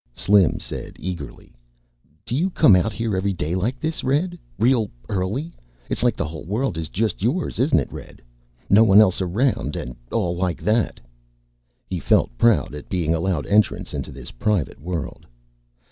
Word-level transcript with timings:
Slim 0.15 0.59
said, 0.59 0.95
eagerly, 0.97 1.53
"Do 2.25 2.33
you 2.35 2.49
come 2.49 2.75
out 2.75 2.91
here 2.91 3.15
every 3.15 3.33
day 3.33 3.53
like 3.53 3.79
this, 3.79 4.03
Red? 4.03 4.35
Real 4.57 4.89
early? 5.09 5.53
It's 5.91 6.01
like 6.01 6.15
the 6.15 6.25
whole 6.25 6.43
world 6.43 6.75
is 6.75 6.89
just 6.89 7.21
yours, 7.21 7.59
isn't 7.59 7.77
it, 7.77 7.91
Red? 7.93 8.19
No 8.67 8.83
one 8.83 8.99
else 8.99 9.21
around 9.21 9.75
and 9.75 9.95
all 10.11 10.35
like 10.35 10.63
that." 10.63 10.99
He 11.87 11.99
felt 11.99 12.35
proud 12.35 12.73
at 12.73 12.89
being 12.89 13.13
allowed 13.13 13.45
entrance 13.45 13.93
into 13.93 14.11
this 14.11 14.31
private 14.31 14.81
world. 14.81 15.27